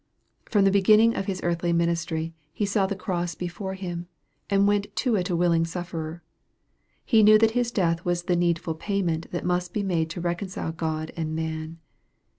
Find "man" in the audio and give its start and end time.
11.35-11.77